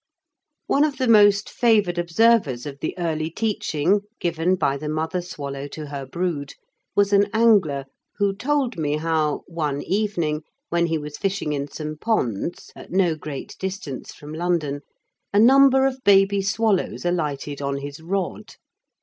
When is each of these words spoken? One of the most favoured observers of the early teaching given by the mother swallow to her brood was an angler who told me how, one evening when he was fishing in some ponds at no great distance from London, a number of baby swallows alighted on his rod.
One 0.65 0.83
of 0.83 0.97
the 0.97 1.07
most 1.07 1.47
favoured 1.47 1.99
observers 1.99 2.65
of 2.65 2.79
the 2.79 2.97
early 2.97 3.29
teaching 3.29 3.99
given 4.19 4.55
by 4.55 4.75
the 4.77 4.89
mother 4.89 5.21
swallow 5.21 5.67
to 5.67 5.85
her 5.85 6.07
brood 6.07 6.53
was 6.95 7.13
an 7.13 7.29
angler 7.33 7.85
who 8.15 8.33
told 8.33 8.79
me 8.79 8.97
how, 8.97 9.43
one 9.45 9.83
evening 9.83 10.41
when 10.69 10.87
he 10.87 10.97
was 10.97 11.19
fishing 11.19 11.53
in 11.53 11.67
some 11.67 11.97
ponds 11.97 12.71
at 12.75 12.89
no 12.89 13.13
great 13.15 13.55
distance 13.59 14.11
from 14.11 14.33
London, 14.33 14.81
a 15.31 15.39
number 15.39 15.85
of 15.85 16.03
baby 16.03 16.41
swallows 16.41 17.05
alighted 17.05 17.61
on 17.61 17.77
his 17.77 18.01
rod. 18.01 18.55